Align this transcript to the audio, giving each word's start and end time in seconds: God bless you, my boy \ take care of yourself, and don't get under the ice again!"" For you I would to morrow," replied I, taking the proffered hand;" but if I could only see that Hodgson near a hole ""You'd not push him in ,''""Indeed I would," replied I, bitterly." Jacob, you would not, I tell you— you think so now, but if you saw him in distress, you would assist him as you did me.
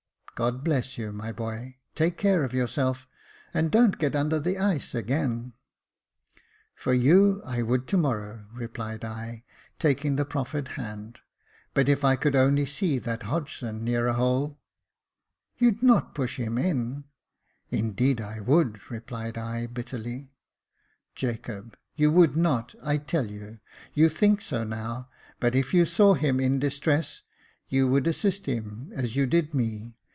God 0.33 0.63
bless 0.63 0.97
you, 0.97 1.11
my 1.11 1.31
boy 1.31 1.77
\ 1.85 1.93
take 1.93 2.17
care 2.17 2.43
of 2.43 2.51
yourself, 2.51 3.07
and 3.53 3.69
don't 3.69 3.99
get 3.99 4.15
under 4.15 4.39
the 4.39 4.57
ice 4.57 4.95
again!"" 4.95 5.53
For 6.75 6.95
you 6.95 7.43
I 7.45 7.61
would 7.61 7.85
to 7.89 7.97
morrow," 7.97 8.47
replied 8.51 9.05
I, 9.05 9.43
taking 9.77 10.15
the 10.15 10.25
proffered 10.25 10.69
hand;" 10.69 11.19
but 11.75 11.87
if 11.87 12.03
I 12.03 12.15
could 12.15 12.35
only 12.35 12.65
see 12.65 12.97
that 12.97 13.21
Hodgson 13.23 13.83
near 13.83 14.07
a 14.07 14.15
hole 14.15 14.57
""You'd 15.59 15.83
not 15.83 16.15
push 16.15 16.37
him 16.37 16.57
in 16.57 17.03
,''""Indeed 17.69 18.19
I 18.19 18.39
would," 18.39 18.89
replied 18.89 19.37
I, 19.37 19.67
bitterly." 19.67 20.31
Jacob, 21.13 21.77
you 21.93 22.09
would 22.09 22.35
not, 22.35 22.73
I 22.81 22.97
tell 22.97 23.27
you— 23.27 23.59
you 23.93 24.09
think 24.09 24.41
so 24.41 24.63
now, 24.63 25.07
but 25.39 25.53
if 25.53 25.71
you 25.71 25.85
saw 25.85 26.15
him 26.15 26.39
in 26.39 26.57
distress, 26.57 27.21
you 27.69 27.87
would 27.87 28.07
assist 28.07 28.47
him 28.47 28.91
as 28.95 29.15
you 29.15 29.27
did 29.27 29.53
me. 29.53 29.97